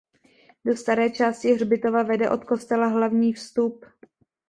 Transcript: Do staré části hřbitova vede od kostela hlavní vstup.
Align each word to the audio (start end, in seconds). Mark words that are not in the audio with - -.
Do 0.65 0.75
staré 0.75 1.09
části 1.09 1.53
hřbitova 1.53 2.03
vede 2.03 2.29
od 2.29 2.43
kostela 2.45 2.87
hlavní 2.87 3.33
vstup. 3.33 3.85